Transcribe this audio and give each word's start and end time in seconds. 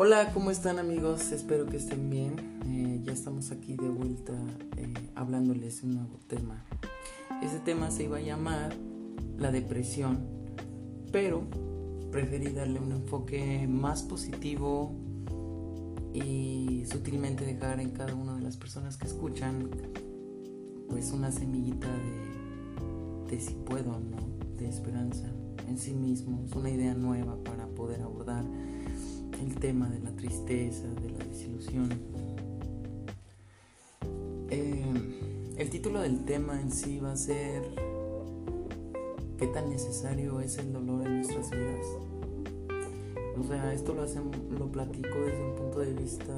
Hola, 0.00 0.30
¿cómo 0.32 0.52
están 0.52 0.78
amigos? 0.78 1.32
Espero 1.32 1.66
que 1.66 1.76
estén 1.76 2.08
bien. 2.08 2.60
Eh, 2.66 3.00
ya 3.02 3.12
estamos 3.12 3.50
aquí 3.50 3.74
de 3.74 3.88
vuelta 3.88 4.32
eh, 4.76 4.94
hablándoles 5.16 5.82
un 5.82 5.96
nuevo 5.96 6.20
tema. 6.28 6.64
Ese 7.42 7.58
tema 7.58 7.90
se 7.90 8.04
iba 8.04 8.18
a 8.18 8.20
llamar 8.20 8.76
la 9.38 9.50
depresión, 9.50 10.20
pero 11.10 11.42
preferí 12.12 12.52
darle 12.52 12.78
un 12.78 12.92
enfoque 12.92 13.66
más 13.66 14.04
positivo 14.04 14.94
y 16.14 16.84
sutilmente 16.88 17.44
dejar 17.44 17.80
en 17.80 17.90
cada 17.90 18.14
una 18.14 18.36
de 18.36 18.42
las 18.42 18.56
personas 18.56 18.98
que 18.98 19.08
escuchan 19.08 19.68
pues 20.88 21.10
una 21.10 21.32
semillita 21.32 21.88
de, 21.88 23.32
de 23.32 23.40
si 23.40 23.54
puedo 23.54 23.98
no, 23.98 24.18
de 24.58 24.68
esperanza 24.68 25.26
en 25.66 25.76
sí 25.76 25.92
mismos, 25.92 26.52
una 26.52 26.70
idea 26.70 26.94
nueva 26.94 27.42
para 27.42 27.66
poder 27.66 28.02
abordar 28.02 28.44
el 29.40 29.54
tema 29.56 29.88
de 29.88 30.00
la 30.00 30.10
tristeza, 30.10 30.86
de 31.02 31.10
la 31.10 31.24
desilusión. 31.24 31.88
Eh, 34.50 35.54
el 35.56 35.70
título 35.70 36.00
del 36.00 36.24
tema 36.24 36.60
en 36.60 36.70
sí 36.72 36.98
va 37.00 37.12
a 37.12 37.16
ser 37.16 37.62
¿Qué 39.38 39.46
tan 39.46 39.70
necesario 39.70 40.40
es 40.40 40.58
el 40.58 40.72
dolor 40.72 41.06
en 41.06 41.16
nuestras 41.18 41.50
vidas? 41.50 41.86
O 43.38 43.44
sea, 43.46 43.72
esto 43.72 43.94
lo, 43.94 44.02
hacemos, 44.02 44.36
lo 44.50 44.66
platico 44.66 45.16
desde 45.24 45.44
un 45.44 45.54
punto 45.54 45.78
de 45.78 45.92
vista 45.92 46.34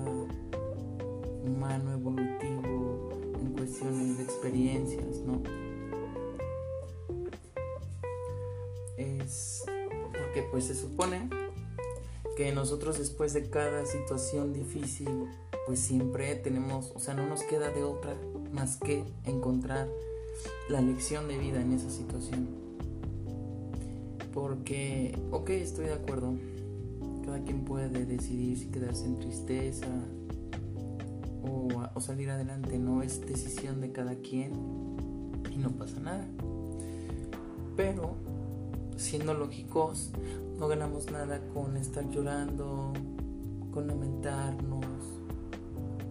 humano, 1.43 1.95
evolutivo, 1.95 3.09
en 3.41 3.53
cuestiones 3.55 4.19
de 4.19 4.25
experiencias, 4.25 5.17
¿no? 5.27 5.43
Es 8.99 9.65
porque 10.13 10.47
pues 10.51 10.65
se 10.65 10.75
supone 10.75 11.31
que 12.41 12.53
nosotros 12.53 12.97
después 12.97 13.35
de 13.35 13.51
cada 13.51 13.85
situación 13.85 14.55
difícil, 14.55 15.27
pues 15.67 15.79
siempre 15.79 16.35
tenemos, 16.37 16.91
o 16.95 16.99
sea, 16.99 17.13
no 17.13 17.27
nos 17.27 17.43
queda 17.43 17.69
de 17.69 17.85
otra 17.85 18.17
más 18.51 18.79
que 18.79 19.05
encontrar 19.27 19.87
la 20.71 20.81
lección 20.81 21.29
de 21.29 21.37
vida 21.37 21.61
en 21.61 21.73
esa 21.73 21.91
situación. 21.91 22.49
Porque, 24.33 25.19
ok, 25.31 25.51
estoy 25.51 25.85
de 25.85 25.93
acuerdo, 25.93 26.33
cada 27.27 27.45
quien 27.45 27.63
puede 27.67 28.07
decidir 28.07 28.57
si 28.57 28.69
quedarse 28.69 29.05
en 29.05 29.19
tristeza 29.19 29.89
o, 31.43 31.69
o 31.93 32.01
salir 32.01 32.31
adelante, 32.31 32.79
no 32.79 33.03
es 33.03 33.21
decisión 33.21 33.83
de 33.83 33.93
cada 33.93 34.15
quien 34.15 34.53
y 35.53 35.59
no 35.59 35.73
pasa 35.73 36.01
nada. 36.01 36.27
Pero, 37.77 38.15
siendo 38.97 39.35
lógicos, 39.35 40.11
no 40.61 40.69
ganamos 40.69 41.11
nada 41.11 41.41
con 41.55 41.79
estar 41.79 42.07
llorando, 42.11 42.93
con 43.73 43.87
lamentarnos, 43.87 44.85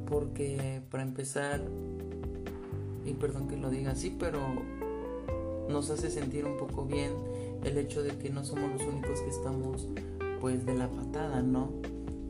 porque 0.09 0.81
para 0.89 1.03
empezar, 1.03 1.61
y 3.05 3.13
perdón 3.13 3.47
que 3.47 3.57
lo 3.57 3.69
diga 3.69 3.91
así, 3.91 4.15
pero 4.19 4.39
nos 5.69 5.91
hace 5.91 6.09
sentir 6.09 6.45
un 6.45 6.57
poco 6.57 6.85
bien 6.85 7.11
el 7.63 7.77
hecho 7.77 8.01
de 8.01 8.17
que 8.17 8.31
no 8.31 8.43
somos 8.43 8.71
los 8.71 8.81
únicos 8.81 9.21
que 9.21 9.29
estamos 9.29 9.87
pues 10.41 10.65
de 10.65 10.73
la 10.73 10.89
patada, 10.89 11.43
¿no? 11.43 11.69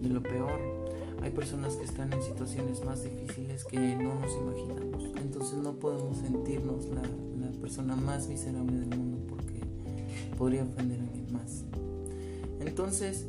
De 0.01 0.09
lo 0.09 0.21
peor. 0.21 0.59
Hay 1.21 1.31
personas 1.31 1.77
que 1.77 1.85
están 1.85 2.11
en 2.11 2.21
situaciones 2.21 2.83
más 2.83 3.01
difíciles 3.01 3.63
que 3.63 3.95
no 3.95 4.15
nos 4.15 4.35
imaginamos. 4.35 5.05
Entonces 5.21 5.59
no 5.59 5.71
podemos 5.71 6.17
sentirnos 6.17 6.85
la, 6.87 7.01
la 7.45 7.51
persona 7.61 7.95
más 7.95 8.27
miserable 8.27 8.77
del 8.77 8.89
mundo 8.89 9.19
porque 9.29 9.61
podría 10.37 10.63
ofender 10.63 10.99
a 10.99 11.03
alguien 11.03 11.31
más. 11.31 11.63
Entonces, 12.59 13.25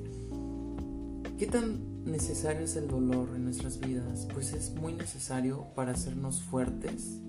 ¿qué 1.38 1.46
tan 1.46 2.04
necesario 2.04 2.62
es 2.62 2.76
el 2.76 2.88
dolor 2.88 3.30
en 3.34 3.44
nuestras 3.44 3.78
vidas? 3.78 4.26
Pues 4.32 4.52
es 4.52 4.74
muy 4.74 4.92
necesario 4.92 5.66
para 5.74 5.92
hacernos 5.92 6.42
fuertes, 6.42 7.20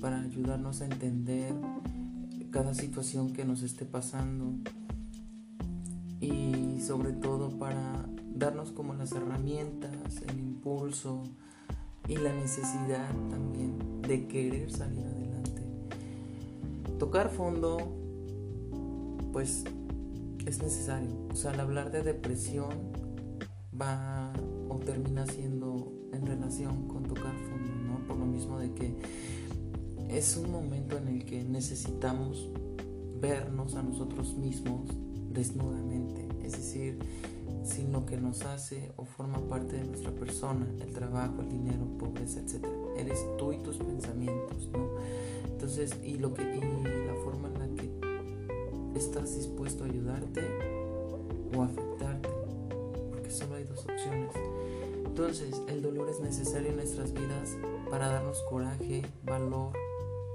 para 0.00 0.20
ayudarnos 0.20 0.80
a 0.82 0.86
entender 0.86 1.54
cada 2.50 2.74
situación 2.74 3.32
que 3.32 3.44
nos 3.44 3.62
esté 3.62 3.84
pasando 3.84 4.54
y 6.20 6.80
sobre 6.80 7.12
todo 7.12 7.50
para 7.58 8.06
darnos 8.34 8.72
como 8.72 8.94
las 8.94 9.12
herramientas, 9.12 10.22
el 10.28 10.38
impulso 10.38 11.22
y 12.08 12.16
la 12.16 12.32
necesidad 12.32 13.10
también 13.30 14.02
de 14.02 14.26
querer 14.26 14.70
salir 14.70 15.04
adelante. 15.04 15.62
Tocar 16.98 17.30
fondo, 17.30 17.78
pues 19.32 19.64
es 20.46 20.62
necesario. 20.62 21.10
O 21.30 21.34
sea, 21.34 21.50
al 21.50 21.60
hablar 21.60 21.90
de 21.90 22.02
depresión 22.02 22.70
va 23.78 24.32
o 24.68 24.76
termina 24.78 25.26
siendo 25.26 25.92
en 26.12 26.26
relación 26.26 26.88
con 26.88 27.02
tocar 27.02 27.34
fondo, 27.50 27.74
¿no? 27.86 28.06
Por 28.06 28.16
lo 28.16 28.26
mismo 28.26 28.58
de 28.58 28.72
que 28.72 28.94
es 30.08 30.36
un 30.36 30.50
momento 30.50 30.96
en 30.96 31.08
el 31.08 31.24
que 31.24 31.44
necesitamos 31.44 32.48
vernos 33.20 33.74
a 33.74 33.82
nosotros 33.82 34.34
mismos 34.36 34.88
desnudamente, 35.32 36.28
es 36.42 36.52
decir, 36.52 36.98
sin 37.64 37.92
lo 37.92 38.06
que 38.06 38.16
nos 38.16 38.42
hace 38.44 38.92
o 38.96 39.04
forma 39.04 39.40
parte 39.48 39.76
de 39.76 39.84
nuestra 39.84 40.12
persona, 40.12 40.66
el 40.80 40.92
trabajo, 40.92 41.42
el 41.42 41.48
dinero, 41.48 41.86
pobreza, 41.98 42.40
etc. 42.40 42.64
Eres 42.96 43.26
tú 43.36 43.52
y 43.52 43.58
tus 43.58 43.76
pensamientos, 43.78 44.68
¿no? 44.72 44.88
Entonces, 45.50 45.96
y 46.04 46.18
lo 46.18 46.32
que 46.32 46.42
y 46.42 46.60
la 46.60 47.14
forma 47.24 47.48
en 47.48 47.58
la 47.58 47.82
estás 48.96 49.36
dispuesto 49.36 49.84
a 49.84 49.86
ayudarte 49.86 50.42
o 51.54 51.62
afectarte, 51.62 52.28
porque 53.10 53.30
solo 53.30 53.56
hay 53.56 53.64
dos 53.64 53.80
opciones. 53.80 54.32
Entonces, 55.04 55.60
el 55.68 55.82
dolor 55.82 56.08
es 56.10 56.20
necesario 56.20 56.70
en 56.70 56.76
nuestras 56.76 57.12
vidas 57.12 57.56
para 57.90 58.08
darnos 58.08 58.42
coraje, 58.42 59.02
valor, 59.24 59.72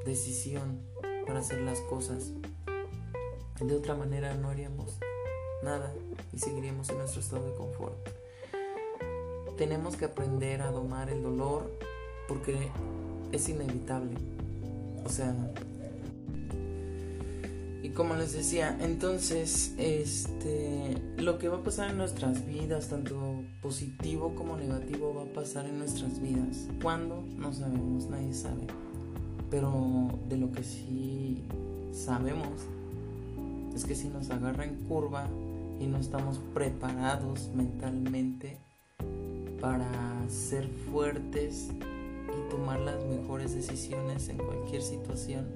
decisión 0.05 0.79
para 1.25 1.39
hacer 1.39 1.61
las 1.61 1.79
cosas. 1.81 2.31
De 3.59 3.75
otra 3.75 3.95
manera 3.95 4.33
no 4.33 4.49
haríamos 4.49 4.97
nada 5.63 5.93
y 6.33 6.39
seguiríamos 6.39 6.89
en 6.89 6.97
nuestro 6.97 7.21
estado 7.21 7.45
de 7.45 7.53
confort. 7.55 7.95
Tenemos 9.57 9.95
que 9.95 10.05
aprender 10.05 10.61
a 10.61 10.71
domar 10.71 11.09
el 11.09 11.21
dolor 11.21 11.69
porque 12.27 12.69
es 13.31 13.49
inevitable. 13.49 14.15
O 15.05 15.09
sea, 15.09 15.35
como 17.95 18.15
les 18.15 18.33
decía, 18.33 18.77
entonces, 18.81 19.73
este, 19.77 20.95
lo 21.17 21.37
que 21.37 21.49
va 21.49 21.57
a 21.57 21.63
pasar 21.63 21.91
en 21.91 21.97
nuestras 21.97 22.45
vidas, 22.45 22.89
tanto 22.89 23.43
positivo 23.61 24.33
como 24.35 24.55
negativo, 24.57 25.13
va 25.13 25.23
a 25.23 25.33
pasar 25.33 25.65
en 25.65 25.79
nuestras 25.79 26.21
vidas. 26.21 26.67
¿Cuándo? 26.81 27.23
No 27.37 27.53
sabemos, 27.53 28.09
nadie 28.09 28.33
sabe. 28.33 28.67
Pero 29.49 30.09
de 30.29 30.37
lo 30.37 30.51
que 30.51 30.63
sí 30.63 31.43
sabemos 31.91 32.49
es 33.75 33.85
que 33.85 33.95
si 33.95 34.09
nos 34.09 34.29
agarra 34.29 34.65
en 34.65 34.75
curva 34.87 35.27
y 35.79 35.87
no 35.87 35.97
estamos 35.97 36.39
preparados 36.53 37.49
mentalmente 37.55 38.57
para 39.59 39.89
ser 40.29 40.67
fuertes 40.91 41.69
y 41.69 42.49
tomar 42.49 42.79
las 42.79 43.03
mejores 43.05 43.53
decisiones 43.53 44.29
en 44.29 44.37
cualquier 44.37 44.81
situación, 44.81 45.47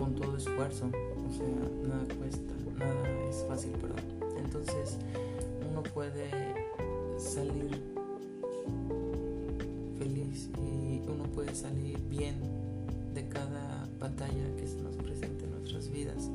con 0.00 0.14
todo 0.14 0.34
esfuerzo, 0.38 0.86
o 0.86 1.30
sea, 1.30 1.46
nada 1.86 2.02
cuesta, 2.18 2.54
nada 2.78 3.28
es 3.28 3.44
fácil, 3.46 3.72
perdón. 3.72 4.00
Entonces, 4.42 4.96
uno 5.70 5.82
puede 5.82 6.30
salir 7.18 7.82
feliz 9.98 10.48
y 10.56 11.02
uno 11.06 11.24
puede 11.34 11.54
salir 11.54 11.98
bien 12.08 12.36
de 13.12 13.28
cada 13.28 13.86
batalla 13.98 14.56
que 14.56 14.66
se 14.66 14.80
nos 14.80 14.96
presente 14.96 15.44
en 15.44 15.50
nuestras 15.50 15.90
vidas. 15.90 16.30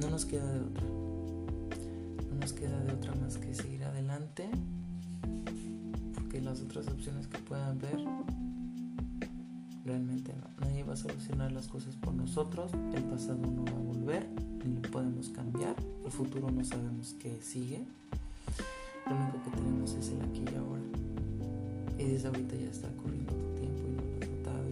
No 0.00 0.10
nos 0.10 0.24
queda 0.24 0.52
de 0.52 0.60
otra. 0.62 0.82
No 2.28 2.40
nos 2.40 2.52
queda 2.52 2.80
de 2.80 2.92
otra 2.92 3.14
más 3.14 3.38
que 3.38 3.54
seguir 3.54 3.84
adelante, 3.84 4.48
porque 6.16 6.40
las 6.40 6.60
otras 6.60 6.88
opciones 6.88 7.28
que 7.28 7.38
puedan 7.38 7.78
ver 7.78 8.04
realmente 9.84 10.32
no. 10.34 10.66
Nadie 10.66 10.82
va 10.82 10.94
a 10.94 10.96
solucionar 10.96 11.52
las 11.52 11.68
cosas 11.68 11.96
por 11.96 12.14
nosotros. 12.14 12.72
El 12.94 13.02
pasado 13.04 13.38
no 13.38 13.64
va 13.64 13.72
a 13.72 13.82
volver, 13.82 14.28
ni 14.64 14.74
lo 14.74 14.90
podemos 14.90 15.28
cambiar. 15.28 15.76
El 16.04 16.10
futuro 16.10 16.50
no 16.50 16.64
sabemos 16.64 17.14
qué 17.20 17.40
sigue. 17.42 17.84
Lo 19.06 19.16
único 19.16 19.42
que 19.44 19.50
tenemos 19.56 19.92
es 19.92 20.08
el 20.08 20.20
aquí 20.22 20.44
y 20.50 20.54
ahora. 20.56 20.82
Y 21.98 22.04
desde 22.04 22.28
ahorita 22.28 22.56
ya 22.56 22.70
está 22.70 22.88
corriendo 22.96 23.32
tu 23.32 23.60
tiempo 23.60 23.82
y 23.86 23.90
no 23.92 24.02
lo 24.02 24.22
has 24.22 24.30
notado. 24.30 24.70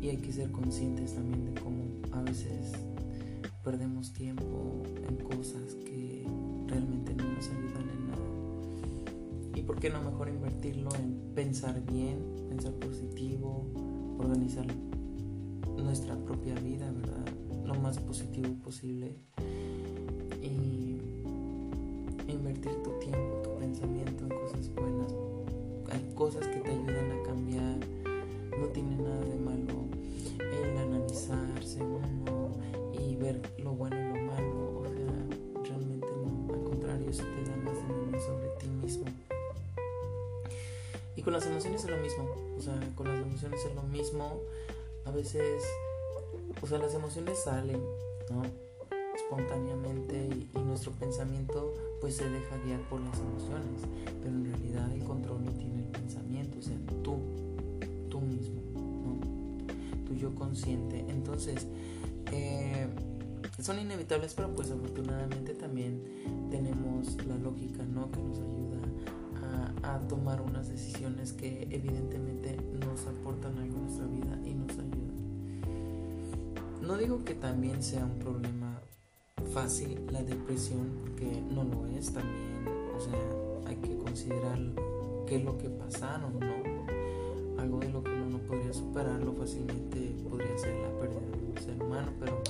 Y, 0.00 0.06
y 0.06 0.08
hay 0.10 0.16
que 0.16 0.32
ser 0.32 0.50
conscientes 0.50 1.14
también 1.14 1.54
de 1.54 1.60
cómo 1.60 1.84
a 2.12 2.22
veces 2.22 2.72
perdemos 3.62 4.12
tiempo 4.12 4.82
en 5.08 5.16
cosas 5.16 5.74
que 5.86 6.26
realmente 6.66 7.14
no 7.14 7.24
nos 7.24 7.48
ayudan 7.48 7.82
en 7.82 7.86
nada. 7.86 7.93
¿Y 7.93 7.93
por 9.66 9.80
qué 9.80 9.90
no 9.90 10.02
mejor 10.02 10.28
invertirlo 10.28 10.90
en 10.96 11.32
pensar 11.34 11.80
bien, 11.84 12.18
pensar 12.48 12.72
positivo, 12.74 13.66
organizar 14.18 14.66
nuestra 15.76 16.16
propia 16.16 16.54
vida, 16.56 16.90
¿verdad? 16.92 17.24
Lo 17.64 17.74
más 17.74 17.98
positivo 17.98 18.54
posible. 18.62 19.14
Y, 20.42 21.00
invertir 22.28 22.72
tu 22.82 22.90
tiempo, 22.98 23.42
tu 23.42 23.58
pensamiento 23.58 24.24
en 24.24 24.30
cosas 24.30 24.70
buenas. 24.74 25.14
Hay 25.90 26.14
cosas 26.14 26.46
que 26.46 26.60
te 26.60 26.70
ayuden 26.70 27.12
a 27.12 27.22
cambiar. 27.22 27.43
Con 41.24 41.32
las 41.32 41.46
emociones 41.46 41.84
es 41.84 41.90
lo 41.90 41.96
mismo. 41.96 42.28
O 42.56 42.60
sea, 42.60 42.78
con 42.94 43.08
las 43.08 43.20
emociones 43.20 43.64
es 43.64 43.74
lo 43.74 43.82
mismo. 43.82 44.40
A 45.06 45.10
veces, 45.10 45.64
o 46.60 46.66
sea, 46.66 46.78
las 46.78 46.94
emociones 46.94 47.38
salen, 47.42 47.80
¿no? 48.30 48.42
espontáneamente 49.14 50.28
y, 50.54 50.58
nuestro 50.58 50.92
pensamiento 50.92 51.72
pues 52.00 52.16
se 52.16 52.28
deja 52.28 52.56
guiar 52.64 52.80
por 52.88 53.00
las 53.00 53.16
emociones, 53.18 53.80
pero 54.20 54.34
en 54.34 54.44
realidad 54.44 54.92
el 54.92 55.04
control 55.04 55.44
lo 55.44 55.52
tiene 55.52 55.84
el 55.84 55.84
pensamiento, 55.84 56.58
o 56.58 56.62
sea, 56.62 56.76
tú, 57.02 57.18
tú 58.10 58.20
mismo, 58.20 58.60
¿no? 58.74 60.04
tu 60.04 60.14
yo 60.14 60.34
consciente. 60.34 61.04
Entonces, 61.08 61.66
eh, 62.32 62.88
son 63.60 63.78
inevitables, 63.78 64.34
pero 64.34 64.52
pues 64.54 64.70
afortunadamente 64.70 65.54
también 65.54 66.02
tenemos 66.50 67.14
la 67.24 67.36
lógica, 67.36 67.84
¿no? 67.84 68.10
Que 68.10 68.18
nos 68.18 68.38
ayuda 68.38 68.78
a, 69.82 69.98
tomar 70.08 70.40
unas 70.42 70.68
decisiones 70.68 71.32
que 71.32 71.62
evidentemente 71.70 72.56
nos 72.72 73.06
aportan 73.06 73.58
algo 73.58 73.78
a 73.78 73.80
nuestra 73.80 74.06
vida 74.06 74.38
y 74.44 74.54
nos 74.54 74.70
ayudan. 74.72 75.60
No 76.82 76.96
digo 76.96 77.24
que 77.24 77.34
también 77.34 77.82
sea 77.82 78.04
un 78.04 78.18
problema 78.18 78.80
fácil 79.52 80.06
la 80.10 80.22
depresión, 80.22 81.14
que 81.16 81.40
no 81.54 81.64
lo 81.64 81.86
es 81.86 82.12
también, 82.12 82.66
o 82.94 83.00
sea, 83.00 83.68
hay 83.68 83.76
que 83.76 83.96
considerar 83.96 84.58
qué 85.26 85.36
es 85.36 85.44
lo 85.44 85.56
que 85.58 85.70
pasaron, 85.70 86.38
¿no? 86.38 87.60
Algo 87.60 87.78
de 87.78 87.88
lo 87.88 88.02
que 88.02 88.10
uno 88.10 88.30
no 88.30 88.38
podría 88.38 88.72
superarlo 88.72 89.32
fácilmente 89.32 90.14
podría 90.28 90.58
ser 90.58 90.74
la 90.76 90.98
pérdida 90.98 91.20
de 91.20 91.50
un 91.50 91.58
ser 91.64 91.82
humano, 91.82 92.12
pero 92.20 92.42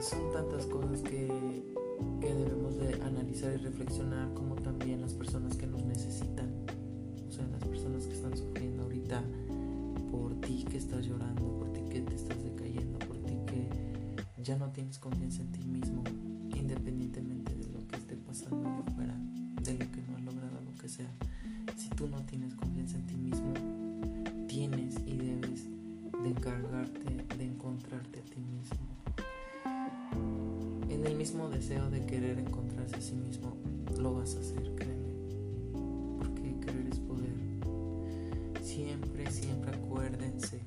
son 0.00 0.32
tantas 0.32 0.66
cosas 0.66 1.02
que, 1.02 1.28
que 2.20 2.34
debemos 2.34 2.57
de 2.57 2.57
analizar 3.28 3.52
y 3.52 3.56
reflexionar, 3.64 4.32
como 4.34 4.54
también 4.56 5.00
las 5.00 5.14
personas 5.14 5.56
que 5.56 5.66
nos 5.66 5.84
necesitan, 5.84 6.50
o 7.28 7.32
sea, 7.32 7.46
las 7.48 7.62
personas 7.64 8.06
que 8.06 8.14
están 8.14 8.36
sufriendo 8.36 8.84
ahorita 8.84 9.22
por 10.10 10.34
ti 10.40 10.64
que 10.70 10.78
estás 10.78 11.06
llorando, 11.06 11.42
por 11.58 11.72
ti 11.72 11.80
que 11.90 12.00
te 12.00 12.14
estás 12.14 12.38
ya 14.48 14.56
no 14.56 14.70
tienes 14.70 14.98
confianza 14.98 15.42
en 15.42 15.52
ti 15.52 15.62
mismo, 15.62 16.02
independientemente 16.56 17.54
de 17.54 17.66
lo 17.68 17.86
que 17.86 17.96
esté 17.96 18.16
pasando 18.16 18.66
afuera, 18.86 19.14
de 19.62 19.72
lo 19.74 19.90
que 19.92 20.00
no 20.08 20.16
has 20.16 20.24
logrado, 20.24 20.60
lo 20.64 20.74
que 20.80 20.88
sea. 20.88 21.10
Si 21.76 21.90
tú 21.90 22.08
no 22.08 22.22
tienes 22.22 22.54
confianza 22.54 22.96
en 22.96 23.06
ti 23.06 23.16
mismo, 23.16 23.52
tienes 24.46 24.94
y 25.04 25.18
debes 25.18 25.64
de 26.22 26.28
encargarte 26.30 27.36
de 27.36 27.44
encontrarte 27.44 28.20
a 28.20 28.22
ti 28.22 28.40
mismo. 28.40 28.97
En 30.98 31.06
el 31.06 31.14
mismo 31.14 31.48
deseo 31.48 31.88
de 31.90 32.04
querer 32.04 32.40
encontrarse 32.40 32.96
a 32.96 33.00
sí 33.00 33.14
mismo, 33.14 33.56
lo 34.00 34.14
vas 34.14 34.34
a 34.34 34.40
hacer, 34.40 34.74
créeme. 34.74 35.12
Porque 36.18 36.58
querer 36.58 36.88
es 36.90 36.98
poder. 36.98 37.30
Siempre, 38.60 39.30
siempre 39.30 39.76
acuérdense 39.76 40.58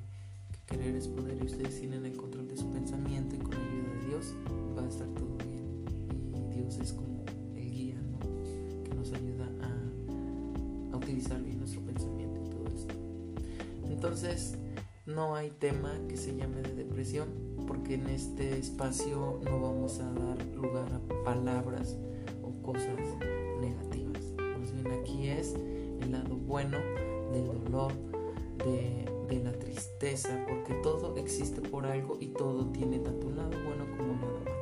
que 0.50 0.74
querer 0.74 0.96
es 0.96 1.06
poder 1.06 1.36
y 1.38 1.44
ustedes 1.44 1.78
tienen 1.78 2.06
el 2.06 2.16
control 2.16 2.48
de 2.48 2.56
su 2.56 2.66
pensamiento 2.70 3.36
y 3.36 3.38
con 3.40 3.52
va 4.74 4.82
a 4.82 4.88
estar 4.88 5.06
todo 5.08 5.36
bien. 5.36 5.84
Y 6.34 6.56
Dios 6.56 6.78
es 6.78 6.94
como 6.94 7.24
el 7.54 7.70
guía, 7.70 8.00
Que 8.84 8.94
nos 8.94 9.12
ayuda 9.12 9.50
a, 9.60 10.94
a 10.94 10.96
utilizar 10.96 11.42
bien 11.42 11.58
nuestro 11.58 11.82
pensamiento 11.82 12.40
y 12.40 12.48
todo 12.48 12.74
esto. 12.74 12.94
Entonces, 13.86 14.54
no 15.04 15.34
hay 15.34 15.50
tema 15.50 15.92
que 16.08 16.16
se 16.16 16.34
llame 16.34 16.62
de 16.62 16.74
depresión, 16.74 17.51
porque 17.72 17.94
en 17.94 18.06
este 18.08 18.58
espacio 18.58 19.40
no 19.44 19.58
vamos 19.58 19.98
a 19.98 20.12
dar 20.12 20.44
lugar 20.54 20.92
a 20.92 21.24
palabras 21.24 21.96
o 22.42 22.62
cosas 22.62 22.98
negativas. 23.62 24.22
Más 24.58 24.74
bien 24.74 24.92
aquí 25.00 25.28
es 25.28 25.54
el 26.02 26.12
lado 26.12 26.36
bueno 26.36 26.76
del 27.32 27.46
dolor, 27.64 27.92
de, 28.58 29.06
de 29.26 29.42
la 29.42 29.52
tristeza, 29.52 30.44
porque 30.46 30.74
todo 30.82 31.16
existe 31.16 31.62
por 31.62 31.86
algo 31.86 32.18
y 32.20 32.26
todo 32.26 32.66
tiene 32.72 32.98
tanto 32.98 33.28
un 33.28 33.36
lado 33.36 33.52
bueno 33.64 33.86
como 33.96 34.12
un 34.12 34.20
lado 34.20 34.38
malo. 34.44 34.56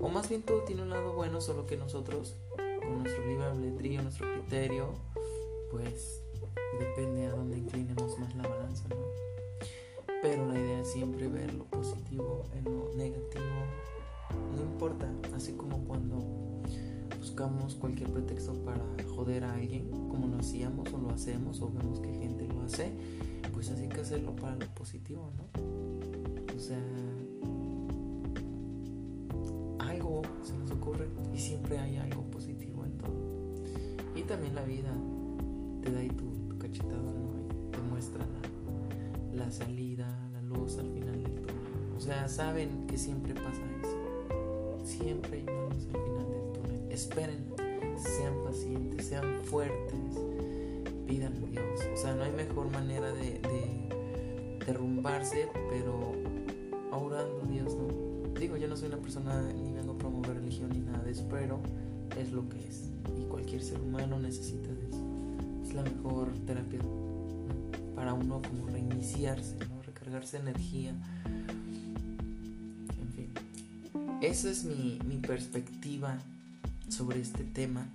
O 0.00 0.08
más 0.08 0.26
bien 0.30 0.40
todo 0.40 0.62
tiene 0.62 0.80
un 0.80 0.88
lado 0.88 1.12
bueno, 1.12 1.42
solo 1.42 1.66
que 1.66 1.76
nosotros, 1.76 2.36
con 2.56 3.02
nuestro 3.02 3.26
libre 3.26 3.44
albedrío, 3.44 4.00
nuestro 4.00 4.32
criterio, 4.32 4.94
pues 5.70 6.22
depende 6.78 7.26
a 7.26 7.32
dónde 7.32 7.58
inclinemos 7.58 8.18
más 8.18 8.34
la 8.34 8.48
balanza, 8.48 8.88
¿no? 8.88 9.35
Pero 10.22 10.46
la 10.46 10.58
idea 10.58 10.80
es 10.80 10.92
siempre 10.92 11.28
ver 11.28 11.54
lo 11.54 11.64
positivo 11.64 12.44
en 12.54 12.64
lo 12.64 12.94
negativo. 12.96 13.44
No 14.54 14.62
importa, 14.62 15.10
así 15.34 15.52
como 15.52 15.78
cuando 15.84 16.24
buscamos 17.18 17.74
cualquier 17.74 18.10
pretexto 18.10 18.54
para 18.64 18.82
joder 19.14 19.44
a 19.44 19.54
alguien, 19.54 19.90
como 20.08 20.28
lo 20.28 20.38
hacíamos 20.38 20.92
o 20.92 20.98
lo 20.98 21.10
hacemos 21.10 21.60
o 21.60 21.70
vemos 21.70 22.00
que 22.00 22.12
gente 22.12 22.46
lo 22.48 22.62
hace, 22.62 22.92
pues 23.52 23.70
así 23.70 23.88
que 23.88 24.00
hacerlo 24.00 24.34
para 24.36 24.54
lo 24.56 24.66
positivo, 24.74 25.30
¿no? 25.36 25.44
O 26.54 26.58
sea, 26.58 26.80
algo 29.80 30.22
se 30.42 30.56
nos 30.56 30.70
ocurre 30.70 31.08
y 31.34 31.38
siempre 31.38 31.78
hay 31.78 31.96
algo 31.96 32.22
positivo 32.30 32.84
en 32.84 32.98
todo. 32.98 33.14
Y 34.14 34.22
también 34.22 34.54
la 34.54 34.64
vida 34.64 34.92
te 35.82 35.92
da 35.92 36.00
ahí 36.00 36.08
tu, 36.08 36.56
cachetada, 36.58 37.02
¿no? 37.02 37.38
Y 37.38 37.70
te 37.70 37.78
muestra 37.90 38.24
la, 38.24 39.44
la 39.44 39.50
salida, 39.50 40.05
al 40.78 40.88
final 40.90 41.22
del 41.22 41.32
túnel. 41.32 41.96
O 41.96 42.00
sea, 42.00 42.28
saben 42.28 42.86
que 42.86 42.98
siempre 42.98 43.34
pasa 43.34 43.62
eso. 43.82 44.78
Siempre 44.84 45.38
hay 45.38 45.44
una 45.44 45.74
al 45.74 45.80
final 45.80 46.30
del 46.30 46.52
túnel. 46.52 46.92
Esperen, 46.92 47.44
sean 47.96 48.34
pacientes, 48.44 49.06
sean 49.06 49.40
fuertes 49.44 49.96
pidan 51.06 51.34
a 51.34 51.46
Dios. 51.46 51.80
O 51.92 51.96
sea, 51.96 52.14
no 52.14 52.24
hay 52.24 52.32
mejor 52.32 52.70
manera 52.70 53.12
de, 53.12 53.40
derrumbarse, 54.66 55.48
pero 55.70 56.12
orando 56.90 57.42
a 57.42 57.46
Dios, 57.46 57.74
¿no? 57.74 58.38
Digo, 58.38 58.56
yo 58.56 58.68
no 58.68 58.76
soy 58.76 58.88
una 58.88 58.96
persona 58.98 59.40
ni 59.52 59.72
vengo 59.72 59.92
a 59.92 59.98
promover 59.98 60.34
religión 60.34 60.70
ni 60.70 60.80
nada 60.80 61.02
de 61.04 61.12
eso, 61.12 61.24
pero 61.30 61.60
es 62.18 62.32
lo 62.32 62.48
que 62.48 62.58
es. 62.66 62.90
Y 63.18 63.24
cualquier 63.24 63.62
ser 63.62 63.80
humano 63.80 64.18
necesita 64.18 64.68
de 64.68 64.88
eso. 64.88 65.00
Es 65.64 65.72
la 65.72 65.82
mejor 65.82 66.28
terapia 66.46 66.80
para 67.94 68.12
uno 68.12 68.42
como 68.42 68.66
reiniciarse. 68.66 69.56
Recargarse 70.06 70.36
energía. 70.36 70.94
En 73.00 73.08
fin. 73.12 73.28
Esa 74.22 74.50
es 74.50 74.64
mi, 74.64 75.00
mi 75.04 75.16
perspectiva 75.16 76.16
sobre 76.88 77.20
este 77.20 77.42
tema, 77.42 77.88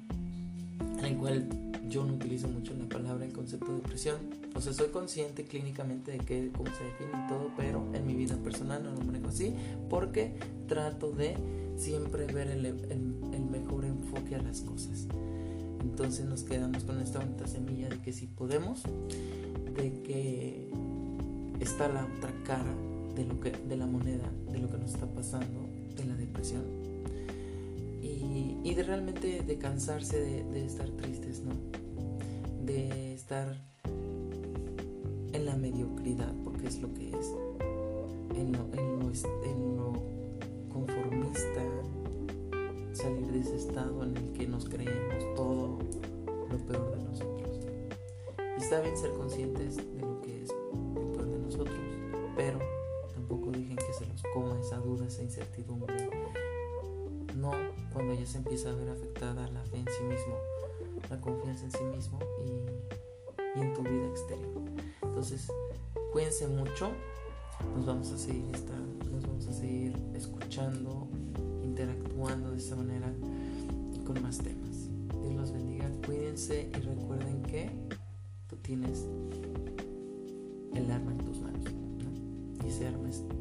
en 1.00 1.06
el 1.06 1.15
cual 1.15 1.48
yo 1.89 2.03
no 2.03 2.15
utilizo 2.15 2.50
mucho 2.50 2.74
la 2.74 2.89
palabra, 2.89 3.25
el 3.25 3.32
concepto 3.32 3.68
de 3.68 3.75
depresión. 3.75 4.18
O 4.56 4.60
sea, 4.60 4.74
soy 4.74 4.89
consciente 4.89 5.46
clínicamente 5.46 6.12
de 6.12 6.18
que, 6.18 6.51
cómo 6.51 6.70
se 6.75 6.84
define 6.84 7.25
y 7.25 7.27
todo, 7.30 7.50
pero 7.56 7.88
en 7.94 8.06
mi 8.06 8.13
vida 8.13 8.36
personal 8.36 8.84
no 8.84 8.91
lo 8.91 9.00
manejo 9.01 9.30
así 9.30 9.53
porque 9.89 10.34
trato 10.68 11.13
de 11.13 11.38
siempre 11.77 12.25
ver 12.25 12.50
el, 12.50 12.65
el, 12.65 13.46
mejor 13.50 13.86
enfoque 13.86 14.36
a 14.36 14.41
las 14.41 14.62
cosas. 14.62 15.08
Entonces 15.80 16.25
nos 16.25 16.44
quedamos 16.44 16.84
con 16.84 17.00
esta 17.00 17.20
bonita 17.20 17.48
semilla 17.48 17.88
de 17.88 18.01
que 18.01 18.12
si 18.12 18.27
podemos, 18.27 18.84
de 19.75 20.01
que 20.03 20.70
está 21.63 21.88
la 21.88 22.06
otra 22.06 22.32
cara 22.44 22.74
de, 23.15 23.25
lo 23.25 23.39
que, 23.39 23.51
de 23.51 23.77
la 23.77 23.86
moneda, 23.86 24.32
de 24.51 24.60
lo 24.60 24.70
que 24.70 24.77
nos 24.77 24.94
está 24.94 25.06
pasando, 25.08 25.70
de 25.96 26.06
la 26.06 26.15
depresión. 26.15 26.63
Y, 28.01 28.58
y 28.63 28.74
de 28.74 28.84
realmente 28.84 29.41
de 29.41 29.58
cansarse 29.58 30.20
de, 30.20 30.44
de 30.44 30.65
estar 30.65 30.89
tristes, 30.91 31.41
¿no? 31.41 31.51
de 32.65 33.13
estar 33.13 33.56
en 35.34 35.46
la 35.46 35.56
mediocridad, 35.56 36.34
porque 36.44 36.68
es 36.68 36.82
lo 36.82 36.94
que 36.94 37.10
es, 37.10 37.34
en 38.36 38.51
lo, 38.53 38.65
en 38.74 39.77
lo, 39.77 39.94
conformista, 40.72 41.63
salir 42.94 43.27
de 43.27 43.39
ese 43.39 43.58
estado 43.58 44.03
en 44.03 44.15
el 44.15 44.32
que 44.34 44.48
nos 44.48 44.70
creemos 44.70 45.36
todo 45.36 45.80
lo 46.50 46.58
peor 46.65 46.96
de 46.96 47.03
nosotros. 47.03 47.60
Y 48.58 48.62
está 48.62 48.80
bien 48.82 48.96
ser 48.96 49.12
conscientes 49.13 49.77
de 49.77 50.01
lo 50.01 50.08
lo 50.08 50.21
pero 52.36 52.60
tampoco 53.14 53.52
dejen 53.52 53.76
que 53.76 53.94
se 53.94 54.06
los 54.06 54.24
coma 54.34 54.60
esa 54.60 54.78
duda, 54.78 55.08
esa 55.08 55.24
incertidumbre. 55.24 56.10
No 57.36 57.52
cuando 57.94 58.14
ya 58.14 58.26
se 58.26 58.38
empieza 58.38 58.70
a 58.70 58.76
ver 58.76 58.90
afectada 58.90 59.48
la 59.50 59.64
fe 59.64 59.78
en 59.78 59.86
sí 59.86 60.04
mismo 60.04 60.36
la 61.10 61.20
confianza 61.20 61.66
en 61.66 61.72
sí 61.72 61.84
mismo 61.96 62.20
y, 62.46 63.60
en 63.60 63.74
tu 63.74 63.82
vida 63.84 64.08
exterior. 64.08 64.62
Entonces, 65.04 65.52
cuídense 66.14 66.48
mucho, 66.48 66.92
nos 67.76 67.86
vamos 67.86 68.12
a 68.12 68.18
seguir 68.18 68.46
estando, 68.54 69.06
nos 69.12 69.28
vamos 69.28 69.48
a 69.48 69.54
seguir 69.54 69.94
escuchando, 70.16 71.08
interactuando 71.64 72.52
de 72.52 72.58
esta 72.58 72.76
manera. 72.76 73.12
con 74.06 74.22
más 74.22 74.38
temas. 74.38 74.90
Dios 75.22 75.36
los 75.36 75.52
bendiga, 75.52 75.90
cuídense 76.06 76.70
y 76.70 76.80
recuerden 76.80 77.44
que 77.44 77.70
tú 78.48 78.56
tienes 78.58 79.06
el 80.74 80.90
arma 80.92 81.12
en 81.12 81.18
tus 81.20 81.40
manos 81.40 81.81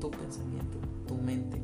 tu 0.00 0.10
pensamiento, 0.10 0.78
tu 1.06 1.14
mente, 1.14 1.60